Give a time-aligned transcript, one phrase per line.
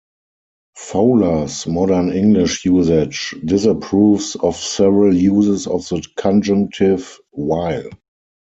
[0.77, 7.87] "Fowler's Modern English Usage" disapproves of several uses of the conjunctive "while".